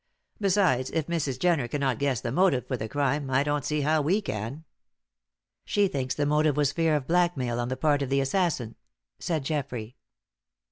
Besides, 0.39 0.89
if 0.89 1.05
Mrs. 1.05 1.37
Jenner 1.37 1.67
cannot 1.67 1.99
guess 1.99 2.21
the 2.21 2.31
motive 2.31 2.65
for 2.65 2.75
the 2.75 2.89
crime, 2.89 3.29
I 3.29 3.43
don't 3.43 3.63
see 3.63 3.81
how 3.81 4.01
we 4.01 4.19
can." 4.19 4.63
"She 5.63 5.87
thinks 5.87 6.15
the 6.15 6.25
motive 6.25 6.57
was 6.57 6.71
fear 6.71 6.95
of 6.95 7.05
blackmail 7.05 7.59
on 7.59 7.69
the 7.69 7.77
part 7.77 8.01
of 8.01 8.09
the 8.09 8.19
assassin," 8.19 8.77
said 9.19 9.43
Geoffrey. 9.43 9.95